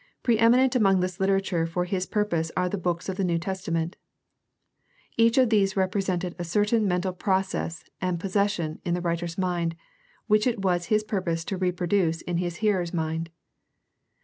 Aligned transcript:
Pre 0.23 0.39
eminent 0.39 0.75
among 0.75 0.99
this 1.01 1.19
literature 1.19 1.67
for 1.67 1.85
his 1.85 2.07
purpose 2.07 2.51
are 2.57 2.67
the 2.67 2.75
books 2.79 3.07
of 3.07 3.17
the 3.17 3.23
New 3.23 3.37
Testament. 3.37 3.97
Each 5.15 5.37
of 5.37 5.51
these 5.51 5.77
represented 5.77 6.33
a 6.39 6.43
certain 6.43 6.87
mental 6.87 7.13
process 7.13 7.83
and 8.01 8.19
possession 8.19 8.81
in 8.83 8.95
the 8.95 9.01
writer's 9.01 9.37
mind 9.37 9.75
which 10.25 10.47
it 10.47 10.63
was 10.63 10.85
his 10.85 11.03
purpose 11.03 11.45
to 11.45 11.55
reproduce 11.55 12.21
in 12.23 12.37
his 12.37 12.55
hearer's 12.65 12.95
mind. 12.95 13.29